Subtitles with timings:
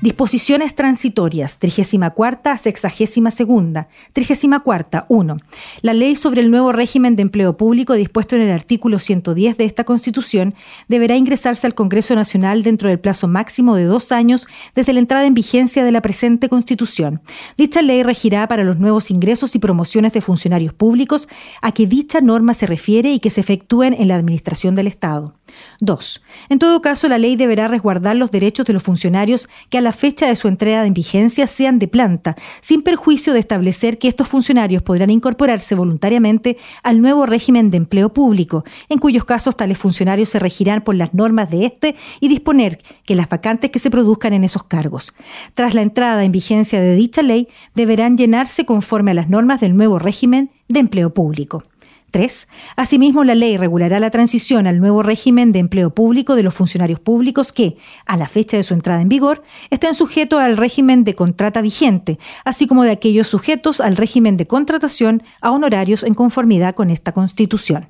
[0.00, 5.36] Disposiciones transitorias, 34 a 62, 34 1.
[5.82, 9.64] La ley sobre el nuevo régimen de empleo público dispuesto en el artículo 110 de
[9.64, 10.54] esta Constitución
[10.86, 15.26] deberá ingresarse al Congreso Nacional dentro del plazo máximo de dos años desde la entrada
[15.26, 17.20] en vigencia de la presente Constitución.
[17.56, 21.26] Dicha ley regirá para los nuevos ingresos y promociones de funcionarios públicos
[21.60, 25.34] a que dicha norma se refiere y que se efectúen en la administración del Estado.
[25.80, 26.22] 2.
[26.48, 29.92] En todo caso, la ley deberá resguardar los derechos de los funcionarios que a la
[29.92, 34.28] fecha de su entrega en vigencia sean de planta, sin perjuicio de establecer que estos
[34.28, 40.28] funcionarios podrán incorporarse voluntariamente al nuevo régimen de empleo público, en cuyos casos tales funcionarios
[40.30, 44.32] se regirán por las normas de este y disponer que las vacantes que se produzcan
[44.32, 45.14] en esos cargos,
[45.54, 49.76] tras la entrada en vigencia de dicha ley, deberán llenarse conforme a las normas del
[49.76, 51.62] nuevo régimen de empleo público.
[52.10, 52.48] 3.
[52.76, 57.00] Asimismo, la ley regulará la transición al nuevo régimen de empleo público de los funcionarios
[57.00, 61.14] públicos que, a la fecha de su entrada en vigor, estén sujetos al régimen de
[61.14, 66.74] contrata vigente, así como de aquellos sujetos al régimen de contratación a honorarios en conformidad
[66.74, 67.88] con esta Constitución.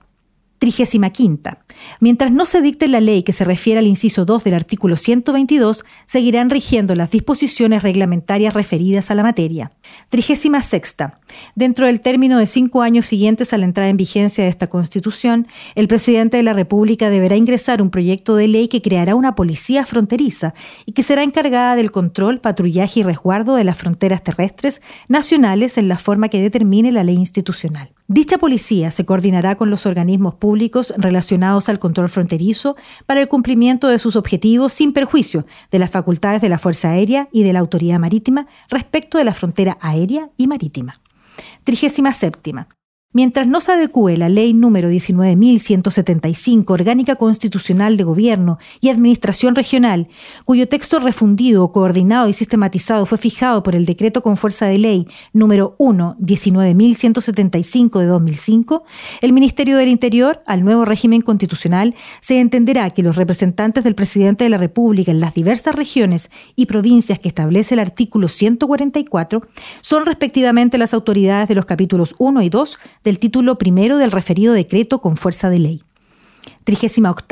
[0.58, 1.50] 35.
[2.00, 5.84] Mientras no se dicte la ley que se refiere al inciso 2 del artículo 122,
[6.04, 9.70] seguirán rigiendo las disposiciones reglamentarias referidas a la materia.
[10.10, 10.96] 36.
[11.54, 15.46] Dentro del término de cinco años siguientes a la entrada en vigencia de esta Constitución,
[15.74, 19.84] el presidente de la República deberá ingresar un proyecto de ley que creará una policía
[19.86, 20.54] fronteriza
[20.86, 25.88] y que será encargada del control, patrullaje y resguardo de las fronteras terrestres nacionales en
[25.88, 27.90] la forma que determine la ley institucional.
[28.10, 32.74] Dicha policía se coordinará con los organismos públicos relacionados al control fronterizo
[33.04, 37.28] para el cumplimiento de sus objetivos sin perjuicio de las facultades de la Fuerza Aérea
[37.32, 40.94] y de la Autoridad Marítima respecto de la frontera aérea y marítima.
[41.64, 42.77] 37.
[43.14, 50.08] Mientras no se adecue la ley número 19.175, Orgánica Constitucional de Gobierno y Administración Regional,
[50.44, 55.08] cuyo texto refundido, coordinado y sistematizado fue fijado por el decreto con fuerza de ley
[55.32, 58.84] número 1 19.175 de 2005,
[59.22, 64.44] el Ministerio del Interior, al nuevo régimen constitucional, se entenderá que los representantes del presidente
[64.44, 69.48] de la República en las diversas regiones y provincias que establece el artículo 144
[69.80, 74.52] son respectivamente las autoridades de los capítulos 1 y 2 del título primero del referido
[74.52, 75.82] decreto con fuerza de ley.
[76.64, 77.24] 38.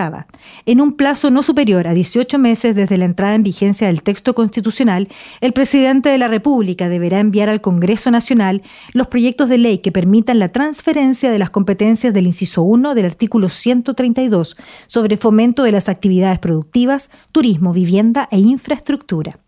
[0.64, 4.34] En un plazo no superior a 18 meses desde la entrada en vigencia del texto
[4.34, 5.08] constitucional,
[5.42, 8.62] el presidente de la República deberá enviar al Congreso Nacional
[8.94, 13.04] los proyectos de ley que permitan la transferencia de las competencias del inciso 1 del
[13.04, 19.38] artículo 132 sobre fomento de las actividades productivas, turismo, vivienda e infraestructura.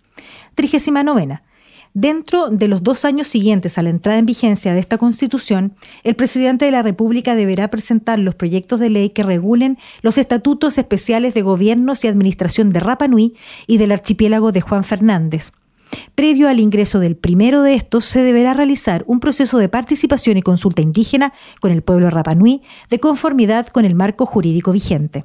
[0.57, 1.41] 39.
[2.01, 6.15] Dentro de los dos años siguientes a la entrada en vigencia de esta Constitución, el
[6.15, 11.35] presidente de la República deberá presentar los proyectos de ley que regulen los estatutos especiales
[11.35, 13.35] de gobiernos y administración de Rapa Nui
[13.67, 15.51] y del archipiélago de Juan Fernández.
[16.15, 20.43] Previo al ingreso del primero de estos, se deberá realizar un proceso de participación y
[20.43, 25.25] consulta indígena con el pueblo Rapa Nui de conformidad con el marco jurídico vigente.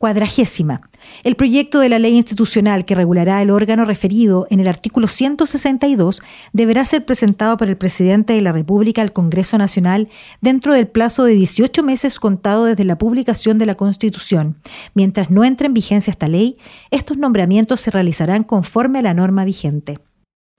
[0.00, 0.80] Cuadragésima.
[1.24, 6.22] El proyecto de la ley institucional que regulará el órgano referido en el artículo 162
[6.54, 10.08] deberá ser presentado por el presidente de la República al Congreso Nacional
[10.40, 14.56] dentro del plazo de 18 meses contado desde la publicación de la Constitución.
[14.94, 16.56] Mientras no entre en vigencia esta ley,
[16.90, 19.98] estos nombramientos se realizarán conforme a la norma vigente.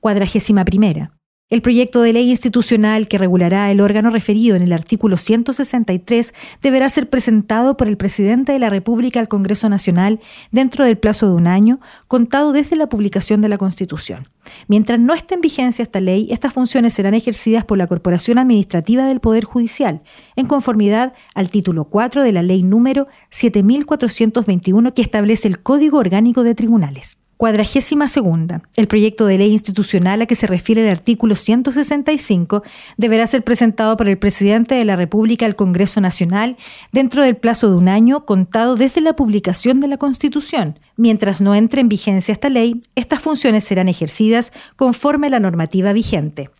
[0.01, 1.13] Cuadragésima primera.
[1.51, 6.89] El proyecto de ley institucional que regulará el órgano referido en el artículo 163 deberá
[6.89, 11.33] ser presentado por el presidente de la República al Congreso Nacional dentro del plazo de
[11.33, 14.29] un año, contado desde la publicación de la Constitución.
[14.69, 19.05] Mientras no esté en vigencia esta ley, estas funciones serán ejercidas por la Corporación Administrativa
[19.05, 20.03] del Poder Judicial,
[20.37, 26.43] en conformidad al título 4 de la ley número 7421 que establece el Código Orgánico
[26.43, 27.20] de Tribunales.
[27.41, 28.61] Cuadragésima segunda.
[28.75, 32.61] El proyecto de ley institucional a que se refiere el artículo 165
[32.97, 36.55] deberá ser presentado por el presidente de la República al Congreso Nacional
[36.91, 40.77] dentro del plazo de un año contado desde la publicación de la Constitución.
[40.97, 45.93] Mientras no entre en vigencia esta ley, estas funciones serán ejercidas conforme a la normativa
[45.93, 46.51] vigente.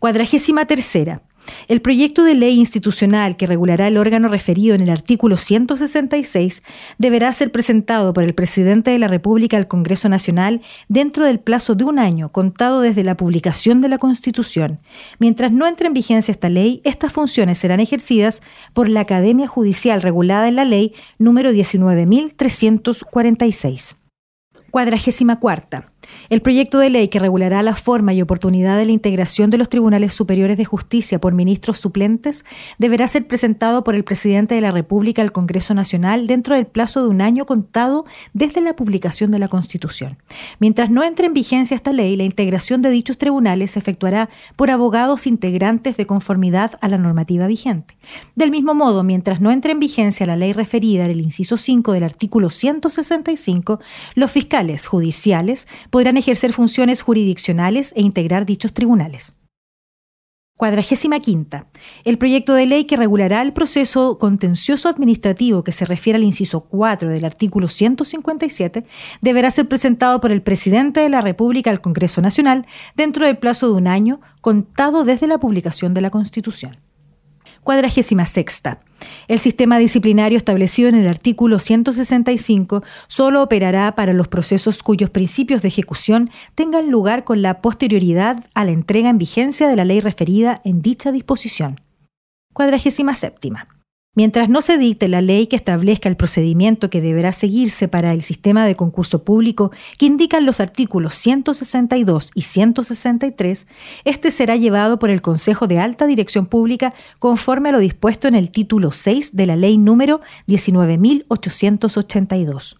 [0.00, 1.22] Cuadragésima tercera.
[1.68, 6.62] El proyecto de ley institucional que regulará el órgano referido en el artículo 166
[6.98, 11.74] deberá ser presentado por el presidente de la República al Congreso Nacional dentro del plazo
[11.74, 14.80] de un año contado desde la publicación de la Constitución.
[15.18, 18.40] Mientras no entre en vigencia esta ley, estas funciones serán ejercidas
[18.72, 23.96] por la Academia Judicial regulada en la ley número 19.346.
[24.70, 25.93] Cuadragésima cuarta.
[26.30, 29.68] El proyecto de ley que regulará la forma y oportunidad de la integración de los
[29.68, 32.44] tribunales superiores de justicia por ministros suplentes
[32.78, 37.02] deberá ser presentado por el presidente de la República al Congreso Nacional dentro del plazo
[37.02, 40.18] de un año contado desde la publicación de la Constitución.
[40.58, 44.70] Mientras no entre en vigencia esta ley, la integración de dichos tribunales se efectuará por
[44.70, 47.96] abogados integrantes de conformidad a la normativa vigente.
[48.34, 51.92] Del mismo modo, mientras no entre en vigencia la ley referida en el inciso 5
[51.92, 53.80] del artículo 165,
[54.14, 59.34] los fiscales judiciales podrán ejercer funciones jurisdiccionales e integrar dichos tribunales.
[60.56, 61.68] Cuadragésima quinta.
[62.02, 66.62] El proyecto de ley que regulará el proceso contencioso administrativo que se refiere al inciso
[66.62, 68.84] 4 del artículo 157
[69.20, 73.68] deberá ser presentado por el presidente de la República al Congreso Nacional dentro del plazo
[73.68, 76.83] de un año contado desde la publicación de la Constitución.
[77.64, 78.78] Cuadragésima sexta.
[79.26, 85.62] El sistema disciplinario establecido en el artículo 165 solo operará para los procesos cuyos principios
[85.62, 90.00] de ejecución tengan lugar con la posterioridad a la entrega en vigencia de la ley
[90.00, 91.76] referida en dicha disposición.
[92.52, 93.73] Cuadragésima séptima.
[94.16, 98.22] Mientras no se dicte la ley que establezca el procedimiento que deberá seguirse para el
[98.22, 103.66] sistema de concurso público que indican los artículos 162 y 163,
[104.04, 108.36] este será llevado por el Consejo de Alta Dirección Pública conforme a lo dispuesto en
[108.36, 112.76] el título 6 de la ley número 19.882.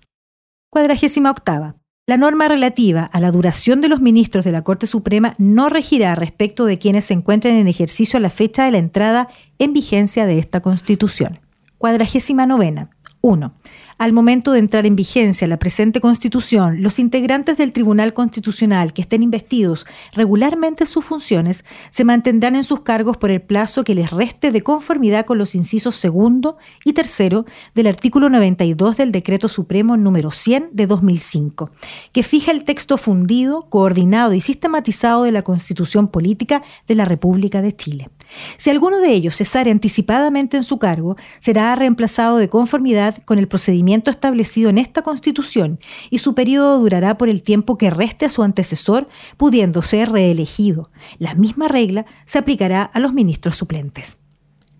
[0.70, 1.74] Cuadragésima octava.
[2.06, 6.14] La norma relativa a la duración de los ministros de la Corte Suprema no regirá
[6.14, 10.26] respecto de quienes se encuentren en ejercicio a la fecha de la entrada en vigencia
[10.26, 11.38] de esta Constitución.
[11.78, 12.90] Cuadragésima novena.
[13.22, 13.54] 1.
[13.96, 19.02] Al momento de entrar en vigencia la presente Constitución, los integrantes del Tribunal Constitucional que
[19.02, 24.10] estén investidos regularmente sus funciones se mantendrán en sus cargos por el plazo que les
[24.10, 27.46] reste de conformidad con los incisos segundo y tercero
[27.76, 31.70] del artículo 92 del Decreto Supremo número 100 de 2005,
[32.12, 37.62] que fija el texto fundido, coordinado y sistematizado de la Constitución Política de la República
[37.62, 38.10] de Chile.
[38.56, 43.46] Si alguno de ellos cesare anticipadamente en su cargo, será reemplazado de conformidad con el
[43.46, 45.78] procedimiento establecido en esta Constitución
[46.10, 50.90] y su periodo durará por el tiempo que reste a su antecesor, pudiendo ser reelegido.
[51.18, 54.18] La misma regla se aplicará a los ministros suplentes.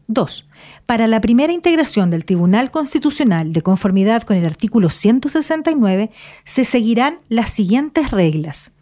[0.06, 0.48] 2.
[0.86, 6.10] Para la primera integración del Tribunal Constitucional de conformidad con el artículo 169,
[6.44, 8.73] se seguirán las siguientes reglas.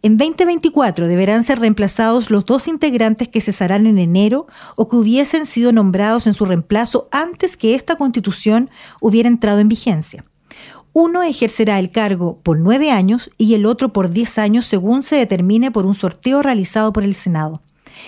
[0.00, 4.46] En 2024 deberán ser reemplazados los dos integrantes que cesarán en enero
[4.76, 9.68] o que hubiesen sido nombrados en su reemplazo antes que esta constitución hubiera entrado en
[9.68, 10.24] vigencia.
[10.92, 15.16] Uno ejercerá el cargo por nueve años y el otro por diez años según se
[15.16, 17.60] determine por un sorteo realizado por el Senado.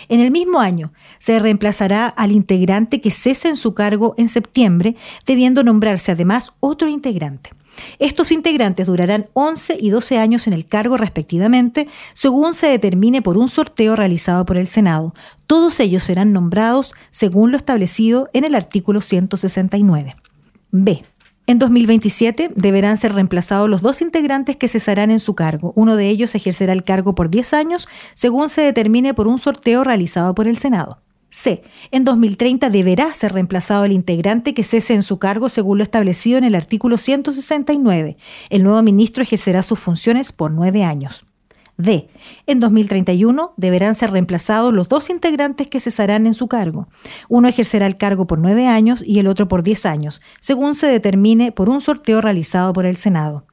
[0.09, 4.95] En el mismo año se reemplazará al integrante que cese en su cargo en septiembre,
[5.27, 7.51] debiendo nombrarse además otro integrante.
[7.99, 13.39] Estos integrantes durarán 11 y 12 años en el cargo respectivamente, según se determine por
[13.39, 15.15] un sorteo realizado por el Senado.
[15.47, 20.17] Todos ellos serán nombrados según lo establecido en el artículo 169.
[20.71, 21.03] B.
[21.47, 25.73] En 2027 deberán ser reemplazados los dos integrantes que cesarán en su cargo.
[25.75, 29.83] Uno de ellos ejercerá el cargo por 10 años, según se determine por un sorteo
[29.83, 31.01] realizado por el Senado.
[31.31, 31.63] C.
[31.91, 36.39] En 2030 deberá ser reemplazado el integrante que cese en su cargo según lo establecido
[36.39, 38.17] en el artículo 169.
[38.51, 41.25] El nuevo ministro ejercerá sus funciones por nueve años.
[41.77, 42.09] D.
[42.47, 46.89] En 2031 deberán ser reemplazados los dos integrantes que cesarán en su cargo.
[47.29, 50.89] Uno ejercerá el cargo por nueve años y el otro por diez años, según se
[50.89, 53.47] determine por un sorteo realizado por el Senado.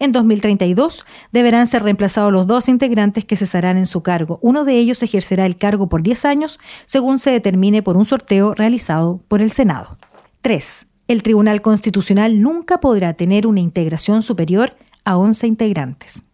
[0.00, 4.38] En 2032 deberán ser reemplazados los dos integrantes que cesarán en su cargo.
[4.40, 8.54] Uno de ellos ejercerá el cargo por 10 años, según se determine por un sorteo
[8.54, 9.98] realizado por el Senado.
[10.40, 10.86] 3.
[11.06, 16.24] El Tribunal Constitucional nunca podrá tener una integración superior a 11 integrantes.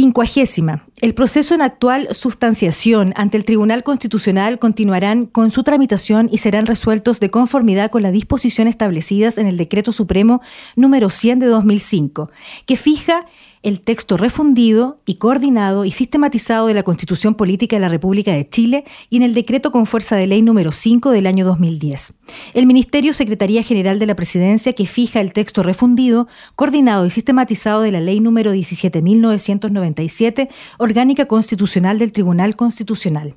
[0.00, 0.86] Quincuagésima.
[1.02, 6.64] El proceso en actual sustanciación ante el Tribunal Constitucional continuarán con su tramitación y serán
[6.64, 10.40] resueltos de conformidad con las disposiciones establecidas en el Decreto Supremo
[10.74, 12.30] número 100 de 2005,
[12.64, 13.26] que fija
[13.62, 18.48] el texto refundido y coordinado y sistematizado de la Constitución Política de la República de
[18.48, 22.14] Chile y en el decreto con fuerza de ley número 5 del año 2010.
[22.54, 26.26] El Ministerio Secretaría General de la Presidencia que fija el texto refundido,
[26.56, 30.48] coordinado y sistematizado de la ley número 17.997,
[30.78, 33.36] orgánica constitucional del Tribunal Constitucional.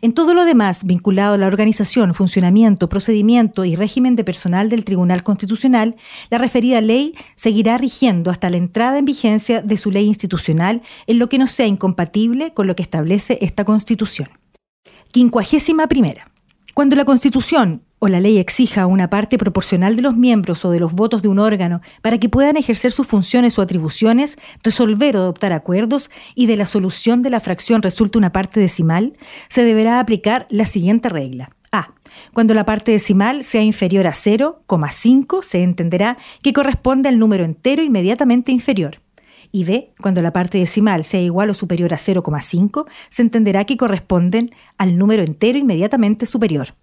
[0.00, 4.84] En todo lo demás vinculado a la organización, funcionamiento, procedimiento y régimen de personal del
[4.84, 5.96] Tribunal Constitucional,
[6.30, 11.18] la referida ley seguirá rigiendo hasta la entrada en vigencia de su ley institucional en
[11.18, 14.28] lo que no sea incompatible con lo que establece esta Constitución.
[15.12, 16.30] Quincuagésima primera.
[16.74, 20.78] Cuando la Constitución o la ley exija una parte proporcional de los miembros o de
[20.78, 25.20] los votos de un órgano para que puedan ejercer sus funciones o atribuciones, resolver o
[25.20, 29.14] adoptar acuerdos y de la solución de la fracción resulta una parte decimal,
[29.48, 31.48] se deberá aplicar la siguiente regla.
[31.72, 31.94] A.
[32.34, 37.82] Cuando la parte decimal sea inferior a 0,5, se entenderá que corresponde al número entero
[37.82, 39.00] inmediatamente inferior.
[39.50, 39.94] Y B.
[40.02, 44.98] Cuando la parte decimal sea igual o superior a 0,5, se entenderá que corresponden al
[44.98, 46.74] número entero inmediatamente superior.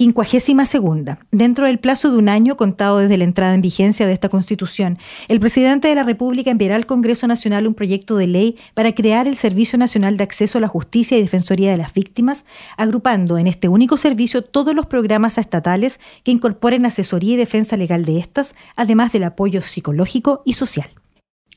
[0.00, 1.18] Quincuagésima segunda.
[1.30, 4.96] Dentro del plazo de un año contado desde la entrada en vigencia de esta Constitución,
[5.28, 9.28] el presidente de la República enviará al Congreso Nacional un proyecto de ley para crear
[9.28, 12.46] el Servicio Nacional de Acceso a la Justicia y Defensoría de las Víctimas,
[12.78, 18.06] agrupando en este único servicio todos los programas estatales que incorporen asesoría y defensa legal
[18.06, 20.88] de estas, además del apoyo psicológico y social.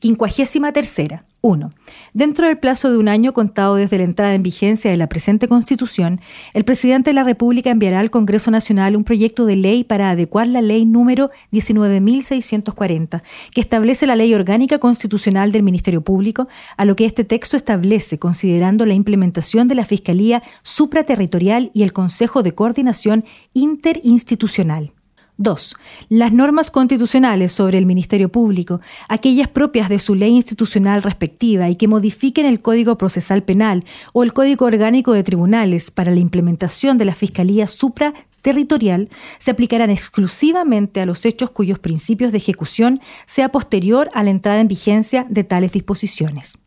[0.04, 1.24] Quincuagésima tercera.
[1.40, 1.70] 1.
[2.12, 5.48] Dentro del plazo de un año contado desde la entrada en vigencia de la presente
[5.48, 6.20] Constitución,
[6.52, 10.46] el presidente de la República enviará al Congreso Nacional un proyecto de ley para adecuar
[10.46, 16.96] la ley número 19.640, que establece la ley orgánica constitucional del Ministerio Público, a lo
[16.96, 22.54] que este texto establece, considerando la implementación de la Fiscalía supraterritorial y el Consejo de
[22.54, 24.93] Coordinación Interinstitucional.
[25.36, 25.76] 2.
[26.08, 31.76] Las normas constitucionales sobre el Ministerio Público, aquellas propias de su ley institucional respectiva y
[31.76, 36.98] que modifiquen el Código Procesal Penal o el Código Orgánico de Tribunales para la implementación
[36.98, 43.50] de la Fiscalía supraterritorial, se aplicarán exclusivamente a los hechos cuyos principios de ejecución sea
[43.50, 46.58] posterior a la entrada en vigencia de tales disposiciones.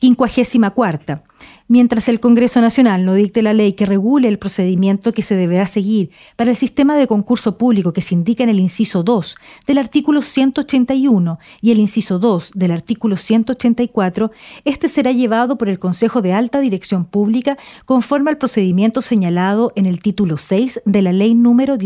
[0.00, 1.24] Quincuagésima cuarta.
[1.72, 5.68] Mientras el Congreso Nacional no dicte la ley que regule el procedimiento que se deberá
[5.68, 9.36] seguir para el sistema de concurso público que se indica en el inciso 2
[9.68, 14.32] del artículo 181 y el inciso 2 del artículo 184,
[14.64, 19.86] este será llevado por el Consejo de Alta Dirección Pública conforme al procedimiento señalado en
[19.86, 21.76] el título 6 de la ley número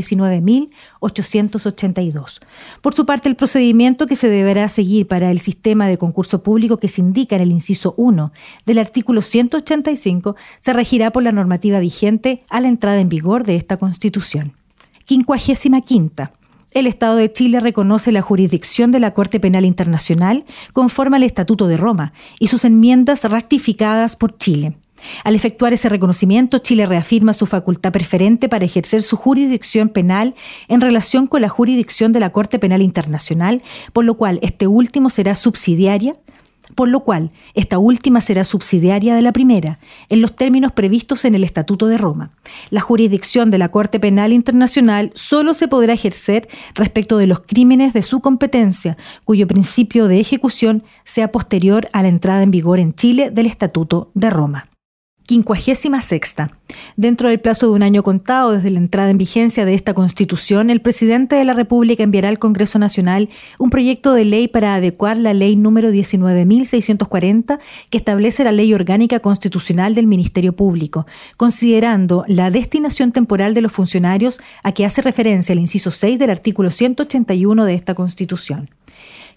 [1.04, 2.40] 19.882.
[2.80, 6.78] Por su parte, el procedimiento que se deberá seguir para el sistema de concurso público
[6.78, 8.32] que se indica en el inciso 1
[8.66, 13.56] del artículo 181 se regirá por la normativa vigente a la entrada en vigor de
[13.56, 14.54] esta Constitución.
[15.06, 16.32] Quincuagésima quinta.
[16.73, 21.68] El Estado de Chile reconoce la jurisdicción de la Corte Penal Internacional conforme al Estatuto
[21.68, 24.76] de Roma y sus enmiendas ratificadas por Chile.
[25.25, 30.35] Al efectuar ese reconocimiento, Chile reafirma su facultad preferente para ejercer su jurisdicción penal
[30.69, 35.11] en relación con la jurisdicción de la Corte Penal Internacional, por lo cual este último
[35.11, 36.15] será subsidiaria
[36.75, 41.35] por lo cual esta última será subsidiaria de la primera, en los términos previstos en
[41.35, 42.31] el Estatuto de Roma.
[42.71, 47.93] La jurisdicción de la Corte Penal Internacional solo se podrá ejercer respecto de los crímenes
[47.93, 52.95] de su competencia, cuyo principio de ejecución sea posterior a la entrada en vigor en
[52.95, 54.74] Chile del Estatuto de Roma.
[55.26, 56.50] Quincuagésima sexta.
[56.97, 60.69] Dentro del plazo de un año contado desde la entrada en vigencia de esta Constitución,
[60.69, 65.16] el presidente de la República enviará al Congreso Nacional un proyecto de ley para adecuar
[65.16, 71.07] la ley número 19.640 que establece la ley orgánica constitucional del Ministerio Público,
[71.38, 76.28] considerando la destinación temporal de los funcionarios a que hace referencia el inciso 6 del
[76.28, 78.69] artículo 181 de esta Constitución.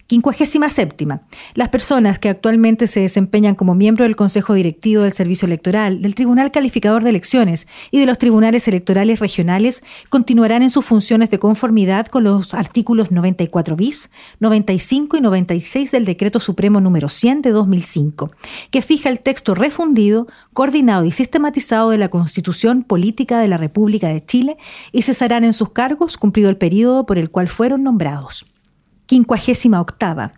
[0.08, 1.20] Quincuagésima séptima.
[1.52, 6.14] Las personas que actualmente se desempeñan como miembro del Consejo Directivo del Servicio Electoral, del
[6.14, 11.38] Tribunal Calificador de Elecciones y de los Tribunales Electorales Regionales continuarán en sus funciones de
[11.38, 14.10] conformidad con los artículos 94 bis,
[14.40, 18.30] 95 y 96 del Decreto Supremo número 100 de 2005,
[18.70, 24.08] que fija el texto refundido, coordinado y sistematizado de la Constitución Política de la República
[24.08, 24.56] de Chile
[24.90, 28.46] y cesarán en sus cargos cumplido el periodo por el cual fueron nombrados.
[29.08, 30.30] Quincuagésima octava.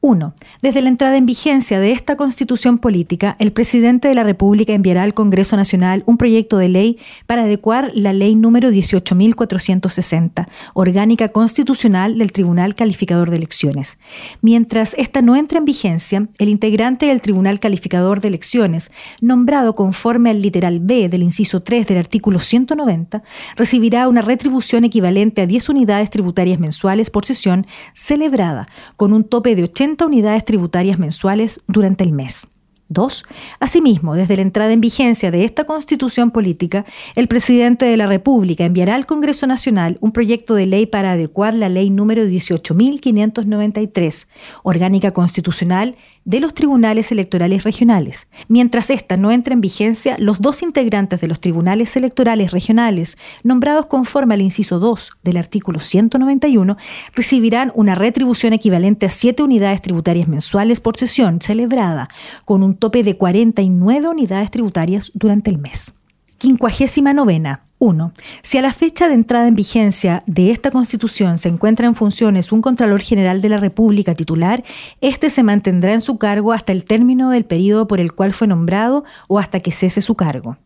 [0.00, 0.32] 1.
[0.62, 5.02] Desde la entrada en vigencia de esta constitución política, el presidente de la República enviará
[5.02, 12.16] al Congreso Nacional un proyecto de ley para adecuar la ley número 18.460, orgánica constitucional
[12.16, 13.98] del Tribunal Calificador de Elecciones.
[14.40, 20.30] Mientras esta no entre en vigencia, el integrante del Tribunal Calificador de Elecciones, nombrado conforme
[20.30, 23.24] al literal B del inciso 3 del artículo 190,
[23.56, 29.56] recibirá una retribución equivalente a 10 unidades tributarias mensuales por sesión celebrada, con un tope
[29.56, 32.48] de 80 unidades tributarias mensuales durante el mes.
[32.88, 33.24] 2.
[33.60, 38.64] Asimismo, desde la entrada en vigencia de esta constitución política, el presidente de la República
[38.64, 44.26] enviará al Congreso Nacional un proyecto de ley para adecuar la ley número 18.593,
[44.62, 45.96] orgánica constitucional
[46.28, 48.26] de los tribunales electorales regionales.
[48.48, 53.86] Mientras ésta no entre en vigencia, los dos integrantes de los tribunales electorales regionales, nombrados
[53.86, 56.76] conforme al inciso 2 del artículo 191,
[57.14, 62.10] recibirán una retribución equivalente a siete unidades tributarias mensuales por sesión celebrada,
[62.44, 65.94] con un tope de 49 unidades tributarias durante el mes.
[66.38, 67.64] Quincuagésima novena.
[67.80, 68.12] 1.
[68.42, 72.52] Si a la fecha de entrada en vigencia de esta Constitución se encuentra en funciones
[72.52, 74.62] un Contralor General de la República titular,
[75.00, 78.46] éste se mantendrá en su cargo hasta el término del periodo por el cual fue
[78.46, 80.58] nombrado o hasta que cese su cargo.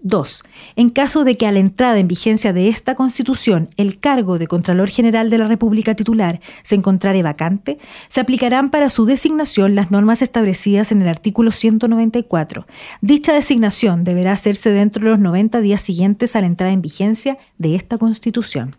[0.00, 0.42] 2.
[0.76, 4.46] En caso de que a la entrada en vigencia de esta Constitución el cargo de
[4.46, 7.78] Contralor General de la República titular se encontrare vacante,
[8.08, 12.66] se aplicarán para su designación las normas establecidas en el artículo 194.
[13.00, 17.38] Dicha designación deberá hacerse dentro de los 90 días siguientes a la entrada en vigencia
[17.58, 18.76] de esta Constitución.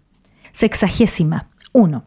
[0.51, 1.49] Sexagésima.
[1.71, 2.05] 1.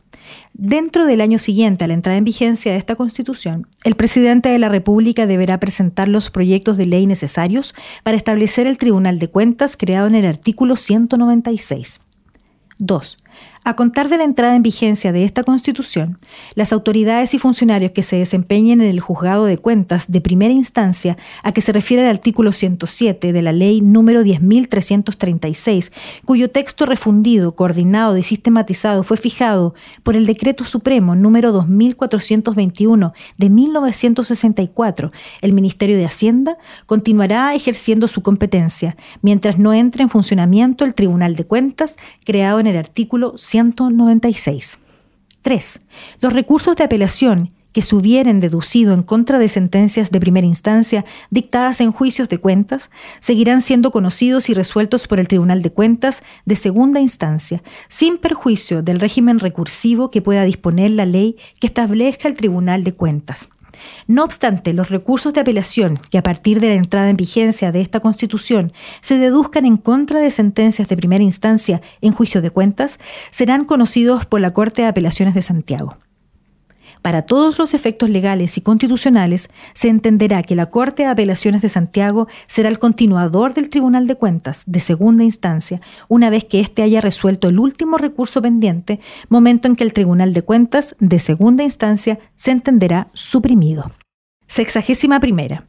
[0.54, 4.58] Dentro del año siguiente a la entrada en vigencia de esta Constitución, el presidente de
[4.58, 9.76] la República deberá presentar los proyectos de ley necesarios para establecer el Tribunal de Cuentas
[9.76, 12.00] creado en el artículo 196.
[12.78, 13.16] 2.
[13.64, 16.16] A contar de la entrada en vigencia de esta Constitución,
[16.56, 21.16] las autoridades y funcionarios que se desempeñen en el juzgado de cuentas de primera instancia
[21.44, 25.92] a que se refiere el artículo 107 de la ley número 10.336,
[26.24, 33.48] cuyo texto refundido, coordinado y sistematizado fue fijado por el Decreto Supremo número 2421 de
[33.48, 40.96] 1964, el Ministerio de Hacienda continuará ejerciendo su competencia mientras no entre en funcionamiento el
[40.96, 44.78] Tribunal de Cuentas creado en el artículo 196.
[45.42, 45.80] 3.
[46.20, 51.04] Los recursos de apelación que se hubieran deducido en contra de sentencias de primera instancia
[51.30, 56.22] dictadas en juicios de cuentas seguirán siendo conocidos y resueltos por el Tribunal de Cuentas
[56.44, 62.28] de segunda instancia, sin perjuicio del régimen recursivo que pueda disponer la ley que establezca
[62.28, 63.48] el Tribunal de Cuentas.
[64.06, 67.80] No obstante, los recursos de apelación que a partir de la entrada en vigencia de
[67.80, 72.98] esta Constitución se deduzcan en contra de sentencias de primera instancia en juicio de cuentas
[73.30, 75.96] serán conocidos por la Corte de Apelaciones de Santiago.
[77.02, 81.68] Para todos los efectos legales y constitucionales, se entenderá que la Corte de Apelaciones de
[81.68, 86.82] Santiago será el continuador del Tribunal de Cuentas de segunda instancia, una vez que éste
[86.82, 91.64] haya resuelto el último recurso pendiente, momento en que el Tribunal de Cuentas de segunda
[91.64, 93.90] instancia se entenderá suprimido.
[94.46, 95.64] Sexagésima primera.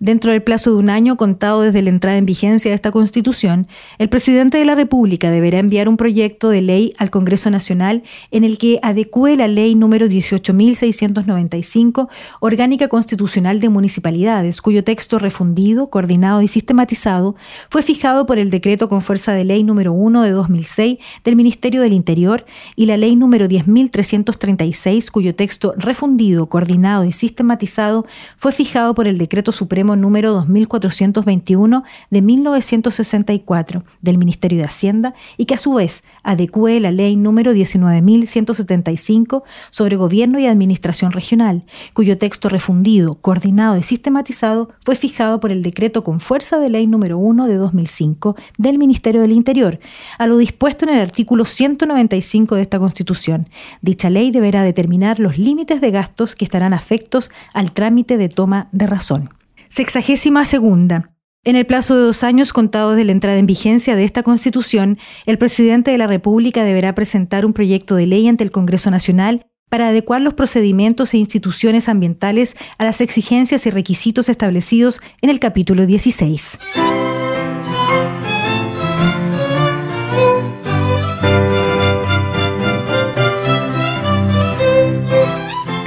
[0.00, 3.66] Dentro del plazo de un año contado desde la entrada en vigencia de esta Constitución,
[3.98, 8.44] el presidente de la República deberá enviar un proyecto de ley al Congreso Nacional en
[8.44, 12.08] el que adecue la ley número 18.695,
[12.40, 17.36] Orgánica Constitucional de Municipalidades, cuyo texto refundido, coordinado y sistematizado
[17.70, 21.82] fue fijado por el decreto con fuerza de ley número 1 de 2006 del Ministerio
[21.82, 22.44] del Interior
[22.76, 29.18] y la ley número 10.336, cuyo texto refundido, coordinado y sistematizado fue fijado por el
[29.18, 36.04] decreto Supremo número 2421 de 1964 del Ministerio de Hacienda y que a su vez
[36.22, 43.82] adecue la ley número 19175 sobre gobierno y administración regional, cuyo texto refundido, coordinado y
[43.82, 48.78] sistematizado fue fijado por el decreto con fuerza de ley número 1 de 2005 del
[48.78, 49.80] Ministerio del Interior,
[50.18, 53.48] a lo dispuesto en el artículo 195 de esta Constitución.
[53.82, 58.68] Dicha ley deberá determinar los límites de gastos que estarán afectos al trámite de toma
[58.70, 59.30] de razón.
[59.74, 61.10] Sexagésima segunda.
[61.42, 64.98] En el plazo de dos años contados de la entrada en vigencia de esta Constitución,
[65.26, 69.46] el presidente de la República deberá presentar un proyecto de ley ante el Congreso Nacional
[69.68, 75.40] para adecuar los procedimientos e instituciones ambientales a las exigencias y requisitos establecidos en el
[75.40, 76.60] capítulo 16.